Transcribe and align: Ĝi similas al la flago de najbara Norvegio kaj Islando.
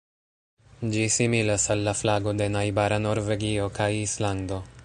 Ĝi 0.95 1.03
similas 1.15 1.67
al 1.75 1.85
la 1.89 1.95
flago 2.01 2.35
de 2.41 2.49
najbara 2.57 3.01
Norvegio 3.07 3.73
kaj 3.81 3.91
Islando. 4.03 4.65